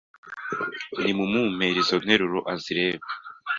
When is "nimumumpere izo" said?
1.01-1.95